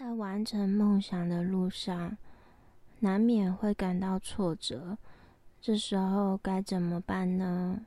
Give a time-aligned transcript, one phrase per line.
[0.00, 2.16] 在完成梦想的路上，
[3.00, 4.96] 难免会感到挫折，
[5.60, 7.78] 这时候该怎么办呢？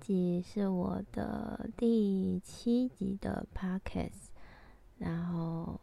[0.00, 4.28] 集是我的第七集的 podcast，
[4.98, 5.80] 然后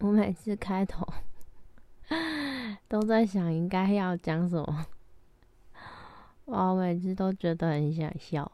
[0.00, 1.06] 我每次开头
[2.88, 4.86] 都在想应该要讲什么，
[6.44, 8.50] 我每次都觉得很想笑。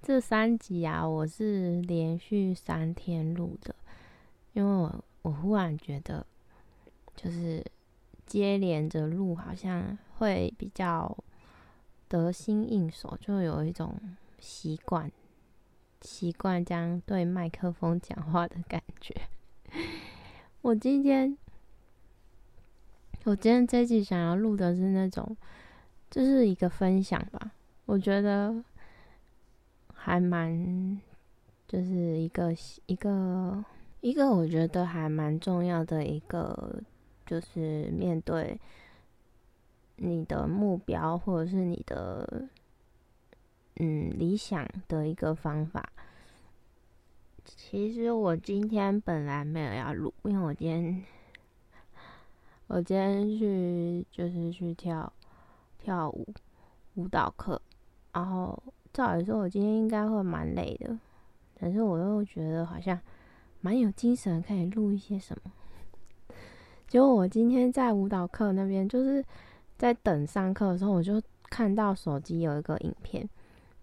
[0.00, 3.74] 这三集啊，我是连续三天录的，
[4.52, 6.24] 因为我我忽然觉得，
[7.14, 7.64] 就是
[8.24, 11.16] 接连着录好像会比较。
[12.08, 13.94] 得心应手，就有一种
[14.38, 15.10] 习惯，
[16.00, 19.14] 习惯这样对麦克风讲话的感觉。
[20.62, 21.36] 我今天，
[23.24, 25.36] 我今天这集想要录的是那种，
[26.10, 27.52] 就是一个分享吧。
[27.84, 28.54] 我觉得
[29.92, 31.00] 还蛮，
[31.68, 32.52] 就是一个
[32.86, 33.64] 一个
[34.00, 36.82] 一个，我觉得还蛮重要的一个，
[37.24, 38.60] 就是面对。
[39.98, 42.48] 你的目标，或者是你的
[43.76, 45.90] 嗯理想的一个方法。
[47.44, 51.02] 其实我今天本来没有要录，因为我今天
[52.66, 55.10] 我今天去就是去跳
[55.78, 56.26] 跳舞
[56.96, 57.60] 舞蹈课，
[58.12, 60.98] 然后照理说我今天应该会蛮累的，
[61.58, 63.00] 但是我又觉得好像
[63.60, 65.52] 蛮有精神，可以录一些什么。
[66.86, 69.24] 结果我今天在舞蹈课那边就是。
[69.78, 73.28] 在等上课的时候，我就看到手机有一个影片，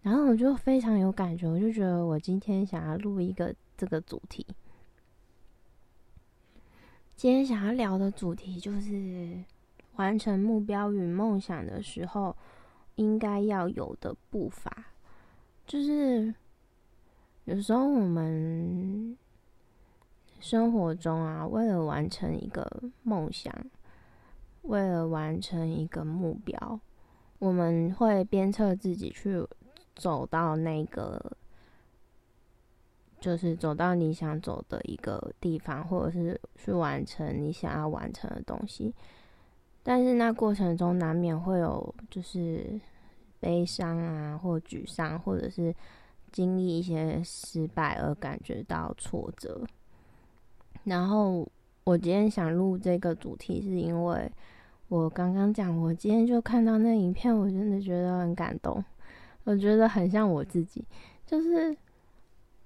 [0.01, 4.45] 然后我就非常有感觉，我就觉得我今天想要录一个这个主题。
[7.15, 9.43] 今天想要聊的主题就是
[9.95, 12.35] 完成目标与梦想的时候
[12.95, 14.85] 应该要有的步伐，
[15.67, 16.33] 就是
[17.45, 19.15] 有时候我们
[20.39, 23.53] 生活中啊，为了完成一个梦想。
[24.63, 26.79] 为了完成一个目标，
[27.39, 29.45] 我们会鞭策自己去
[29.95, 31.37] 走到那个，
[33.19, 38.93] 就是走到你想走的一个地方，或者是去完成你想要完成的东西。
[39.83, 42.79] 但是那过程中难免会有就是
[43.39, 45.75] 悲伤啊，或沮丧，或者是
[46.31, 49.61] 经历一些失败而感觉到挫折。
[50.85, 51.45] 然后
[51.83, 54.31] 我今天想录这个主题，是因为。
[54.89, 58.83] 我刚刚讲，我今天就看到那影片，我真的觉得很感动。
[59.43, 60.85] 我觉得很像我自己，
[61.25, 61.75] 就是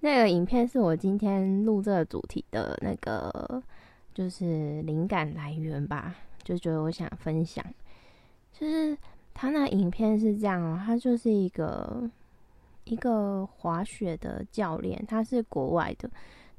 [0.01, 3.63] 那个影片是我今天录这个主题的那个，
[4.13, 6.13] 就是灵感来源吧。
[6.43, 7.63] 就觉得我想分享，
[8.51, 8.97] 就是
[9.33, 12.09] 他那影片是这样，他就是一个
[12.83, 16.09] 一个滑雪的教练，他是国外的，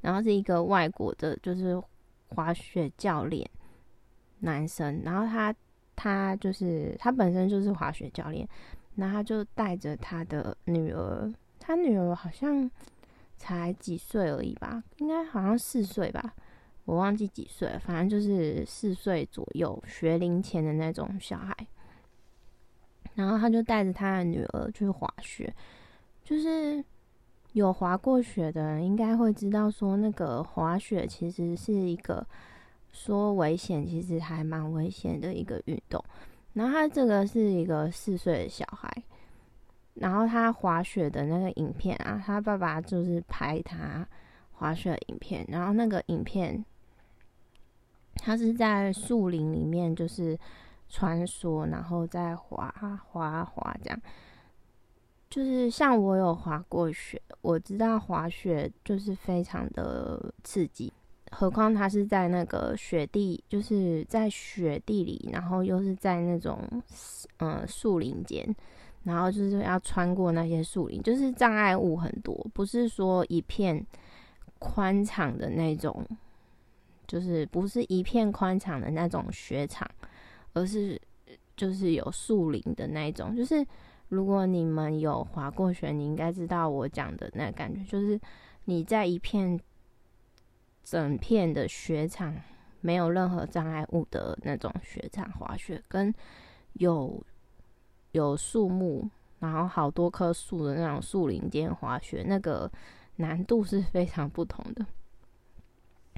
[0.01, 1.83] 然后是一个外国的，就是
[2.28, 3.49] 滑雪教练。
[4.41, 5.53] 男生，然后他
[5.97, 8.49] 他就是他本身就是滑雪教练，
[8.94, 11.28] 然后他就带着他的女儿，
[11.59, 12.71] 他女儿好像
[13.37, 16.34] 才几岁而已吧，应该好像四岁吧，
[16.84, 21.56] 我忘记几岁，反正就是四岁左右学龄前的那种小孩。
[23.17, 25.53] 然后他就带着他的女儿去滑雪，
[26.22, 26.84] 就是
[27.53, 32.27] 有滑过雪的人应该会知道，说那个滑雪其实是一个。
[32.91, 36.03] 说危险，其实还蛮危险的一个运动。
[36.55, 38.91] 然后他这个是一个四岁的小孩，
[39.95, 44.05] 然后他滑雪的那个影片啊，他爸爸就是拍他
[44.53, 45.45] 滑雪影片。
[45.49, 46.65] 然后那个影片，
[48.17, 50.37] 他是在树林里面就是
[50.89, 52.75] 穿梭，然后再滑
[53.13, 54.01] 滑滑这样。
[55.38, 60.93] 就是像我有滑过雪，我知道滑雪就是非常的刺激。
[61.31, 66.58] 何况它是在那个雪地，就是在雪地里，然后又是在那种
[67.37, 68.52] 嗯树林间，
[69.05, 73.87] 然后就是要穿过那些树林，就是障碍物很多，不是说一片
[74.58, 76.05] 宽敞的那种，
[77.06, 79.88] 就是不是一片宽敞的那种雪场，
[80.55, 81.00] 而是
[81.56, 83.37] 就是有树林的那种。
[83.37, 83.64] 就是
[84.08, 88.20] 如果你们有滑过雪，你应该知道我讲的那感觉，就是
[88.64, 89.58] 你在一片。
[90.90, 92.34] 整片的雪场
[92.81, 96.14] 没有任何障碍物的那种雪场滑雪，跟
[96.72, 97.22] 有
[98.12, 99.06] 有树木，
[99.38, 102.70] 然后好多棵树的那种树林间滑雪，那个
[103.16, 104.87] 难度是非常不同的。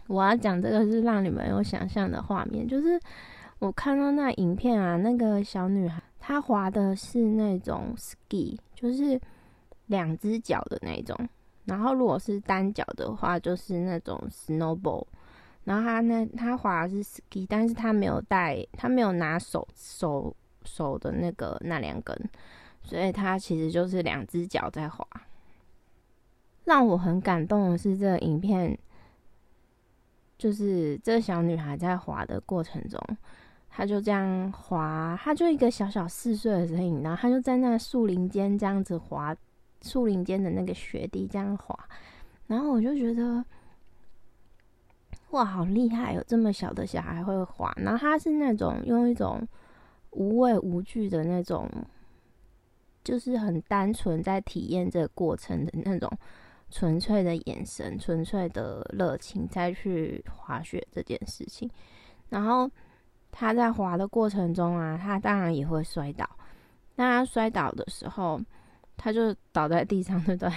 [0.06, 3.00] 我要讲这个是让你们有想象的画面，就是
[3.58, 9.20] 我看到那影片啊，那个小女孩他滑的是那种 ski，就是
[9.86, 11.16] 两只脚的那种，
[11.64, 15.06] 然后如果是单脚的话，就是那种 snowboard。
[15.64, 22.16] 然后他那他滑的是 ski，但是他没有带，他没有拿手手手的那个那两根，
[22.82, 25.04] 所以他其实就是两只脚在滑。
[26.64, 28.78] 让我很感动的是这个影片。
[30.38, 32.98] 就是这小女孩在滑的过程中，
[33.70, 39.34] 他就这样滑，他就一个小小四岁的身影，然后他就在那树林间这样子滑，
[39.80, 41.78] 树林间的那个雪地这样滑，
[42.46, 43.44] 然后我就觉得，
[45.30, 46.12] 哇，好厉害！
[46.12, 49.46] 有这么小的小孩会滑，然后他是那种用一种
[50.10, 51.70] 无畏无惧的那种，
[53.02, 56.10] 就是很单纯在体验这个过程的那种。
[56.72, 61.68] 纯粹的眼神，纯粹的热情，再去滑雪这件事情。
[62.28, 62.70] 然后
[63.30, 66.28] 他在滑的过程中啊，他当然也会摔倒。
[66.96, 68.40] 那他摔倒的时候，
[68.96, 70.52] 他就倒在地上，对不对？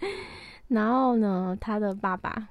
[0.68, 2.48] 然后呢，他的爸爸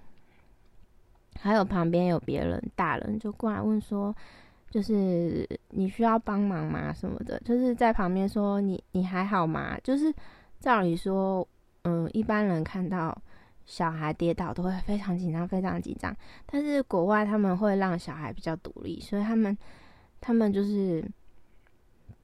[1.40, 4.16] 还有旁边有别人大人就过来问说
[4.70, 6.94] ：“就是你需要帮忙吗？
[6.94, 10.14] 什么的？”就是在旁边说：“你你还好吗？”就是
[10.60, 11.48] 照理说。
[11.84, 13.18] 嗯，一般人看到
[13.68, 16.16] 小孩跌倒都会非常紧张，非常紧张。
[16.46, 19.56] 但是国外他们会让小孩比较独立，所以他们
[20.22, 21.06] 他们就是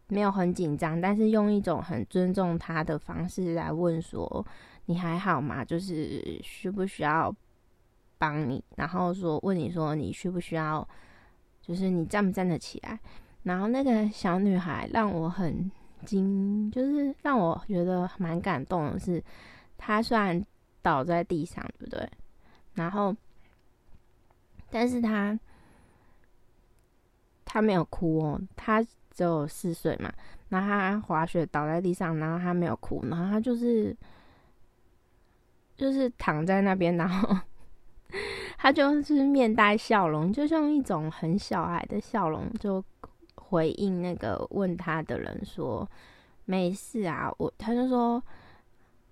[0.08, 4.46] 没有很紧张，但是用一种很尊重他的方式来问说
[4.88, 5.66] ：“你还好吗？
[5.66, 7.36] 就是需不需要
[8.18, 10.88] 帮你？”然后说问你说：“你需不需要？
[11.62, 12.98] 就是你站不站得起来？”
[13.44, 15.70] 然后那个小女孩让我很
[16.06, 19.22] 惊，就是让我觉得蛮感动的是。
[19.76, 20.42] 她虽然
[20.84, 22.08] 倒在地上，对不对？
[22.74, 23.16] 然后，
[24.70, 25.40] 但是他
[27.44, 30.14] 他没有哭哦，他只有四岁嘛。
[30.50, 33.96] 然后他滑雪倒在地上，然后他没有哭，然后他就是
[35.76, 37.36] 就是躺在那边，然后
[38.60, 42.84] 他就是面带笑容，就像一种很小孩的笑容，就
[43.36, 45.90] 回应那个问他的人说
[46.46, 48.22] ：“没事啊。”我他就说。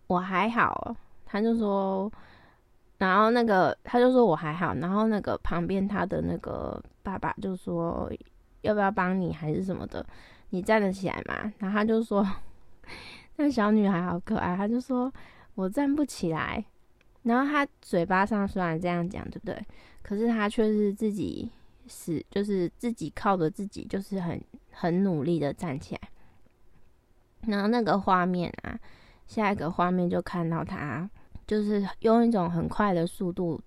[0.07, 0.93] 我还好，
[1.31, 2.11] 他就说，
[2.97, 8.11] 然后那个他就说我还好，然后那个旁边他的那个爸爸就说
[8.63, 10.05] 要不要帮你还是什么的，
[10.49, 11.53] 你站得起来吗？
[11.59, 12.27] 然后他就说
[13.37, 15.09] 那小女孩好可爱，他就说
[15.55, 16.65] 我站不起来，
[17.23, 19.65] 然后他嘴巴上虽然这样讲，对不对？
[20.01, 21.49] 可是他却是自己
[21.87, 26.09] 是就是自己靠着自己，就是很很努力的站起来，
[27.47, 28.77] 然后那个画面啊。
[29.27, 31.09] 下一个画面就看到他，
[31.51, 33.59] 就是用一种很快的速度，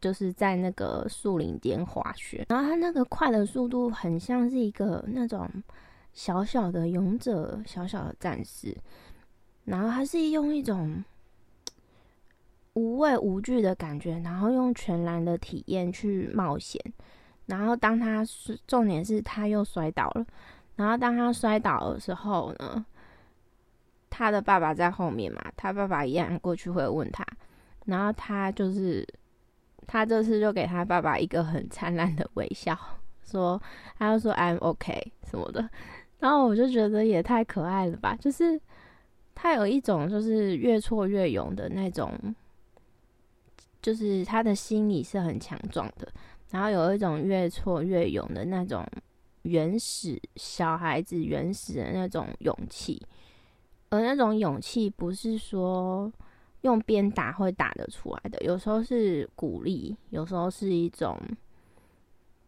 [0.00, 2.42] 就是在那个树林间滑雪。
[2.48, 5.46] 然后他那个快的速度，很像是一个那种
[6.14, 8.74] 小小的勇者、小小的战士。
[9.66, 11.04] 然后他是用一种
[12.72, 16.82] 无畏无惧的感觉，然后用全然的体验去冒险。
[17.44, 20.24] 然后当他是重点是他又摔倒了。
[20.76, 22.86] 然后当他摔倒的时候呢？
[24.10, 27.24] 他的爸爸在后面嘛，他爸爸一样过去会问他，
[27.86, 29.06] 然后他就是
[29.86, 32.76] 他这次就给他爸爸一个很灿烂的微笑，
[33.24, 33.60] 说
[33.96, 35.70] 他就说 I'm OK 什么的，
[36.18, 38.60] 然后我就觉得也太可爱了吧，就是
[39.34, 42.12] 他有一种就是越挫越勇的那种，
[43.80, 46.12] 就是他的心理是很强壮的，
[46.50, 48.84] 然后有一种越挫越勇的那种
[49.42, 53.00] 原始小孩子原始的那种勇气。
[53.90, 56.10] 而那种勇气不是说
[56.60, 61.18] 用鞭打会打得出来的，有时候是鼓励，有时候是一种，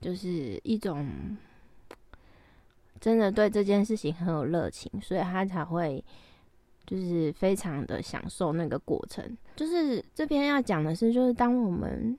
[0.01, 1.37] 就是一种
[3.01, 6.03] 真的对这件事情很有热情，所以他才会
[6.87, 9.37] 就是非常的享受那个过程。
[9.57, 12.17] 就是这边要讲的是，就是当我们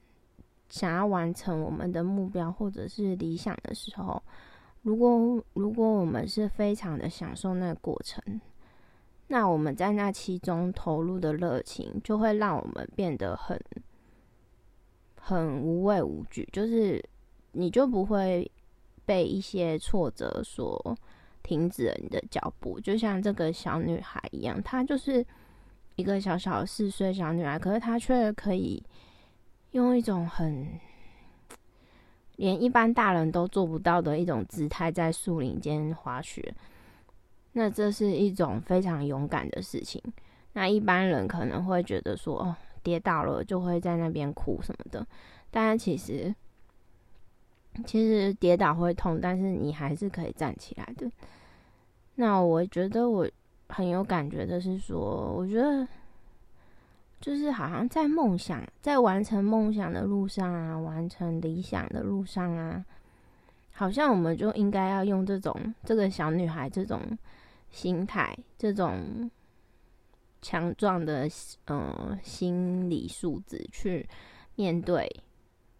[0.68, 4.22] 想要完成我们的目标或者是理想的时候，
[4.82, 8.22] 如果如果我们是非常的享受那个过程。
[9.28, 13.60] 那我们在那其中投入的热情，就会让我们变得很
[15.16, 17.04] 很无畏无惧，就是
[17.54, 18.50] 你就不会
[19.06, 20.96] 被一些挫折所
[21.42, 22.80] 停止了你的脚步。
[22.80, 25.26] 就像这个小女孩一样，她就是
[25.96, 28.84] 一个小小四岁小女孩，可是她却可以
[29.72, 30.68] 用一种很
[32.36, 36.54] 连一般大人都做不到的一种姿态，在树林间滑雪。
[37.54, 40.02] 那这是一种非常勇敢的事情。
[40.54, 45.06] 那一般人可能会觉得说，哦，跌倒了就会在那边哭什么的。
[45.50, 46.34] 但其实，
[47.86, 51.10] 其实跌倒会痛，但是你还是可以站起来的。
[52.16, 53.28] 那我觉得我
[53.70, 55.88] 很有感觉的是说，我觉得
[57.20, 62.86] 就是好像在梦想，在完成梦想的路上啊，完成理想的路上啊，
[63.72, 67.00] 好像我们就应该要用这种这个小女孩这种
[67.74, 69.30] 心态，这种
[70.42, 71.28] 强壮的
[71.66, 74.08] 嗯心理素质去
[74.56, 75.14] 面对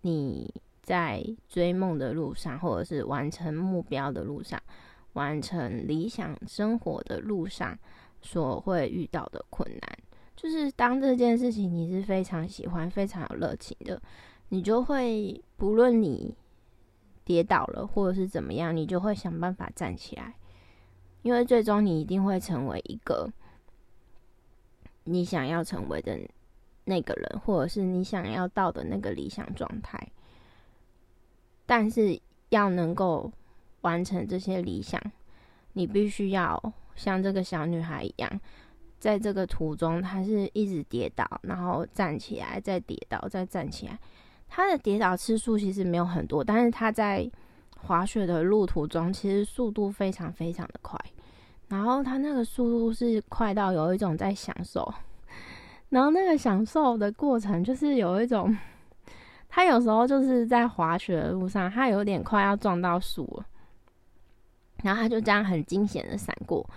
[0.02, 4.62] 你在追梦的路上，或者是完成目标的路上。
[5.14, 7.78] 完成理想生活的路上
[8.20, 9.98] 所会遇到的困难，
[10.36, 14.02] 就是当这件事情你是非常喜欢、非常有热情的，
[14.50, 16.36] 你就会不论你
[17.24, 20.34] 跌倒了或者是怎么样，你就会想办法站起来，
[21.24, 23.28] 因为最终你一定会成为一个
[25.06, 26.20] 你想要成为的
[26.86, 30.08] 那个人，或者是你想要到的那个理想状态，
[31.66, 33.32] 但是要能够。
[33.84, 34.98] 完成这些理想，
[35.74, 38.40] 你必须要像这个小女孩一样，
[38.98, 44.00] 在这个途中，她是一直跌倒，然后站起来，再跌倒，再站起来。
[44.48, 47.30] 她的跌倒次数其实没有很多，但是她在
[47.86, 51.00] 滑雪的路途中，其实速度非常非常的快。
[51.68, 54.92] 然后他那个速度是快到有一种在享受，
[55.90, 58.56] 然后那个享受的过程就是有一种，
[59.50, 63.46] 他有时候就是在滑雪的路上，他有点快要撞到树了。
[64.84, 66.68] 然后他就这样很惊险的闪过，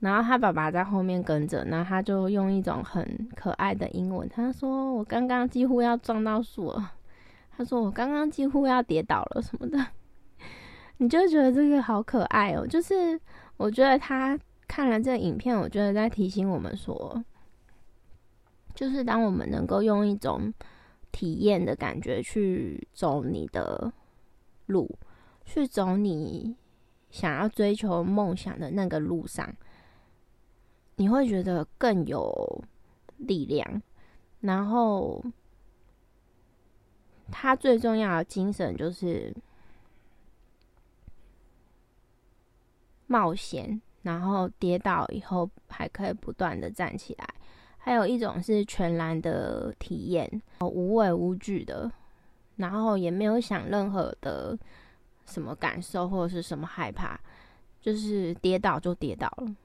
[0.00, 6.92] 然后他爸爸在后面跟着，然后他就用一种很可爱的英文，他说：“我刚刚几乎要撞到树了。”
[7.56, 9.86] 他说：“我刚刚几乎要跌倒了什么的。”
[10.98, 13.18] 你就觉得这个好可爱哦，就是
[13.56, 17.22] 我觉得他看了这个影片，我觉得在提醒我们说，
[18.74, 20.52] 就是当我们能够用一种
[21.12, 23.92] 体验的感觉去走你的
[24.66, 24.98] 路，
[25.44, 26.56] 去走你。
[27.10, 29.54] 想要追求梦想的那个路上，
[30.96, 32.64] 你会觉得更有
[33.18, 33.80] 力量。
[34.40, 35.24] 然后，
[37.30, 39.32] 他最重要的精神就是
[43.06, 47.28] 冒险，然后跌倒以后还可以不断的站起来。
[47.78, 51.90] 还有一种是全然的体验，无畏无惧的，
[52.56, 54.58] 然后也没有想任何的。
[55.26, 57.18] 什么感受或者是什么害怕，
[57.80, 59.56] 就是跌倒就跌倒了，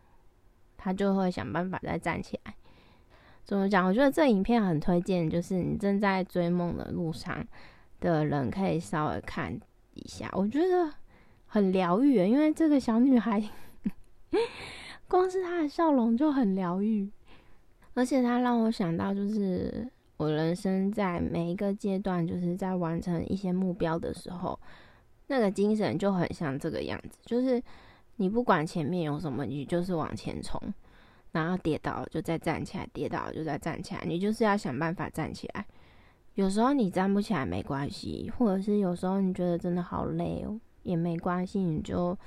[0.78, 2.56] 他就会想办法再站起来。
[3.44, 3.86] 怎么讲？
[3.86, 7.46] 我觉得这影片很推荐，就是你正在追梦的路上
[8.00, 9.54] 的人可以稍微看
[9.96, 10.90] 一下，我觉得
[11.50, 12.16] 很疗愈。
[12.26, 13.44] 因为这个小女孩，
[15.10, 17.12] 光是她的笑容就很疗愈，
[17.94, 24.58] 而且她让我想到，就是我人生在每一个阶段，就是在完成一些目标的时候。
[25.32, 27.62] 那个精神就很像这个样子，就是
[28.16, 30.60] 你不管前面有什么，你就是往前冲，
[31.34, 35.64] 然后跌倒就再站起来，跌倒就再站起来，你就是要想办法站起来。
[36.34, 42.18] 有时候你站不起来没关系，或者是有时候你觉得真的好累哦，也没关系，你就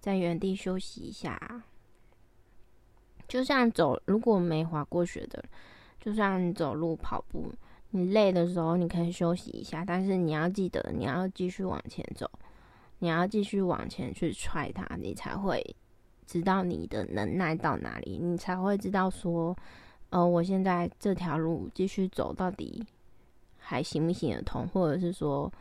[0.00, 1.62] 在原地休息一下。
[3.28, 5.42] 就像走，如果没滑过雪的，
[5.98, 7.52] 就像你走路、跑步，
[7.90, 12.30] 你累的时候你可以休息一下，但是你要记得你要继续往前走。
[12.98, 15.74] 你要继续往前去踹它，你才会
[16.24, 19.56] 知道你的能耐到哪里，你才会知道说，
[20.10, 22.86] 呃，我现在这条路继续走到底
[23.58, 25.52] 还行不行得通，或者是说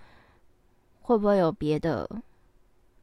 [1.02, 2.08] 会不会有别的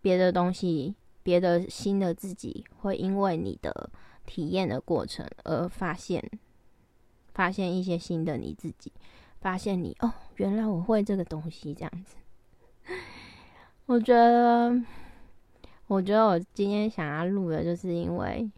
[0.00, 3.90] 别的东西，别的新的自己会因为你的
[4.26, 6.23] 体验的过程而发现
[7.35, 8.93] 发现一些新的你自己，
[9.40, 12.17] 发现你哦，原来我会这个东西这样子。
[13.87, 14.83] 我觉得，
[15.87, 18.50] 我觉得我今天想要录的，就是因为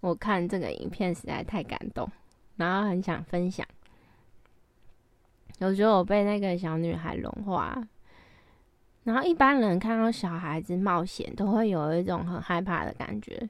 [0.00, 2.10] 我看这个影片实在太感动，
[2.56, 3.66] 然后很想分享。
[5.60, 7.76] 我觉得我被那个小女孩融化，
[9.08, 13.48] 然后一般人看到小孩子冒险，都会有一种很害怕的感觉，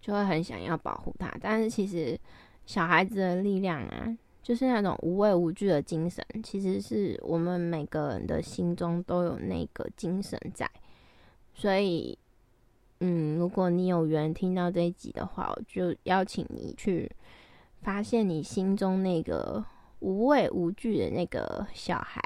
[0.00, 1.32] 就会很想要保护他。
[1.40, 2.18] 但是其实
[2.66, 4.18] 小孩子的力量啊。
[4.40, 10.66] 就是那种无畏无惧的精神，其实是我们每个人的心中都有那个精神在。
[11.52, 12.16] 所以，
[13.00, 17.10] 嗯，如果你有缘听到这一集的话，我就邀请你去
[17.82, 19.62] 发现你心中那个
[19.98, 22.22] 无畏无惧的那个小孩，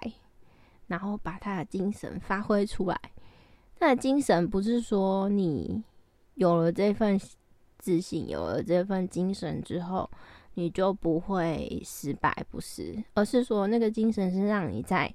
[0.87, 3.01] 然后把他的精神发挥出来。
[3.79, 5.83] 他的精神不是说你
[6.35, 7.21] 有了这份
[7.79, 10.09] 自信，有了这份精神之后，
[10.55, 15.13] 你就不会失败，不是，而是说那个精神是让你在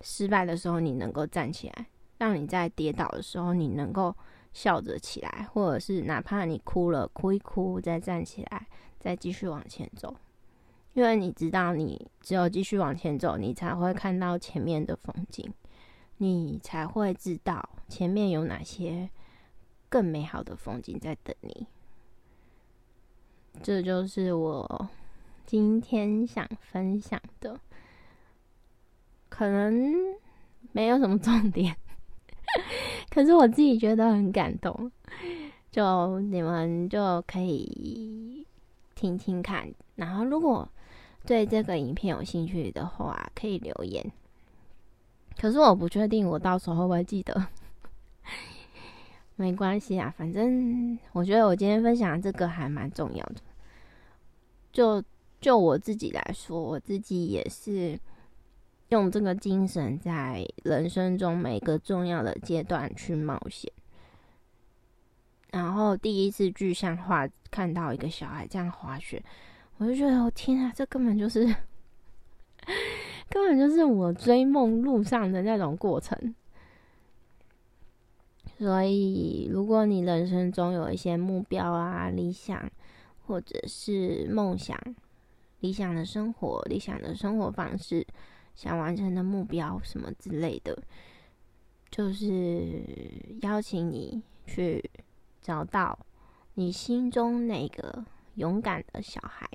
[0.00, 1.86] 失败的时候你能够站起来，
[2.18, 4.14] 让你在跌倒的时候你能够
[4.52, 8.66] 笑着起来，或者是哪怕你哭了，哭一哭再站起来，
[8.98, 10.16] 再继续往前走。
[10.94, 15.52] 因为你知道，你只有继续往前走，你才会看到前面的风景，
[16.18, 19.10] 你才会知道前面有哪些
[19.88, 21.66] 更美好的风景在等你。
[23.60, 24.88] 这就是我
[25.44, 27.58] 今天想分享的，
[29.28, 29.94] 可能
[30.70, 31.76] 没有什么重点，
[33.10, 34.92] 可是我自己觉得很感动，
[35.72, 38.46] 就你们就可以
[38.94, 40.68] 听听看，然后如果。
[41.26, 44.12] 对这个影片有兴趣的话，可以留言。
[45.38, 47.46] 可是我不确定我到时候会不会记得，
[49.36, 53.36] 没关系啊，反正我觉得我今天分享这个还蛮重要的。
[54.72, 55.02] 就
[55.40, 57.98] 就我自己来说，我自己也是
[58.90, 63.72] 用这个精神，在人生中每个重要的阶段去冒险。
[65.50, 69.22] 然后第一次具象化看到一个小孩这样滑雪。
[69.78, 71.44] 我就觉得，我天啊，这根本就是，
[73.28, 76.34] 根本就是我追梦路上的那种过程。
[78.56, 82.70] 所以，如果你人生中有一些目标啊、理想，
[83.26, 84.78] 或者是梦想、
[85.58, 88.06] 理想的生活、理想的生活方式，
[88.54, 90.80] 想完成的目标什么之类的，
[91.90, 92.80] 就是
[93.42, 94.88] 邀请你去
[95.42, 95.98] 找到
[96.54, 98.04] 你心中那个。
[98.34, 99.48] 勇敢的小孩，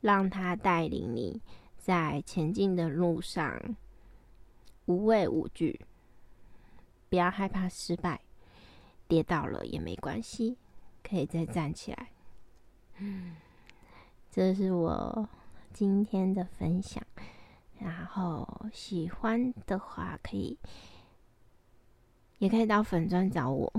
[0.00, 1.40] 让他带领你
[1.76, 3.76] 在前进的路上
[4.86, 5.80] 无畏无惧，
[7.08, 8.20] 不要害怕失败，
[9.06, 10.56] 跌倒了也没关系，
[11.02, 12.10] 可以再站起来。
[14.30, 15.28] 这是我
[15.72, 17.02] 今天的分享，
[17.78, 20.58] 然后喜欢的话可以，
[22.38, 23.72] 也可以到粉专找我。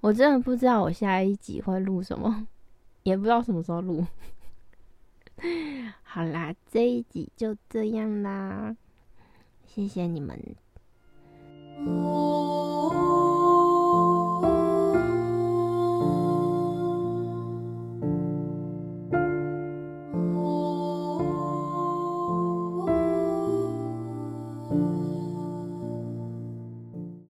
[0.00, 2.46] 我真的不知道我下一集会录什么，
[3.02, 4.06] 也不知道什么时候录。
[6.02, 8.76] 好啦，这一集就这样啦，
[9.66, 10.38] 谢谢你们。